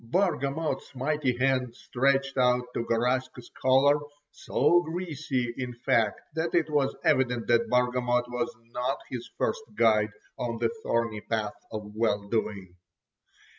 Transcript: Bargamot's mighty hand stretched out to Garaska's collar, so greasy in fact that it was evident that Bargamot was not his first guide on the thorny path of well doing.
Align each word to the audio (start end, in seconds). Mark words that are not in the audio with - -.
Bargamot's 0.03 0.95
mighty 0.95 1.37
hand 1.37 1.75
stretched 1.75 2.35
out 2.35 2.63
to 2.73 2.83
Garaska's 2.85 3.51
collar, 3.61 3.99
so 4.31 4.81
greasy 4.81 5.53
in 5.55 5.75
fact 5.75 6.19
that 6.33 6.55
it 6.55 6.71
was 6.71 6.95
evident 7.03 7.45
that 7.49 7.69
Bargamot 7.69 8.25
was 8.29 8.51
not 8.71 8.97
his 9.11 9.29
first 9.37 9.61
guide 9.75 10.09
on 10.39 10.57
the 10.57 10.71
thorny 10.81 11.21
path 11.21 11.53
of 11.71 11.93
well 11.93 12.27
doing. 12.29 12.77